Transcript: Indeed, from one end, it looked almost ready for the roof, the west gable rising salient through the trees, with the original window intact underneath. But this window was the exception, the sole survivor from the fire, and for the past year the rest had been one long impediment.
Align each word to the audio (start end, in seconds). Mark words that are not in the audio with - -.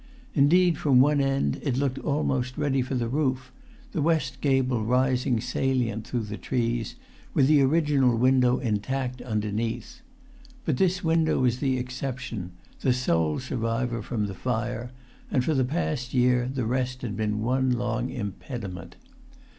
Indeed, 0.33 0.79
from 0.79 0.99
one 0.99 1.21
end, 1.21 1.59
it 1.61 1.77
looked 1.77 1.99
almost 1.99 2.57
ready 2.57 2.81
for 2.81 2.95
the 2.95 3.07
roof, 3.07 3.51
the 3.91 4.01
west 4.01 4.41
gable 4.41 4.83
rising 4.83 5.39
salient 5.39 6.07
through 6.07 6.23
the 6.23 6.39
trees, 6.39 6.95
with 7.35 7.45
the 7.47 7.61
original 7.61 8.17
window 8.17 8.57
intact 8.57 9.21
underneath. 9.21 10.01
But 10.65 10.77
this 10.77 11.03
window 11.03 11.39
was 11.39 11.59
the 11.59 11.77
exception, 11.77 12.51
the 12.79 12.93
sole 12.93 13.37
survivor 13.37 14.01
from 14.01 14.25
the 14.25 14.33
fire, 14.33 14.89
and 15.29 15.45
for 15.45 15.53
the 15.53 15.63
past 15.63 16.15
year 16.15 16.49
the 16.51 16.65
rest 16.65 17.03
had 17.03 17.15
been 17.15 17.43
one 17.43 17.69
long 17.69 18.09
impediment. 18.09 18.95